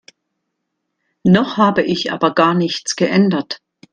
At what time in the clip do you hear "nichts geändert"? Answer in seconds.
2.55-3.61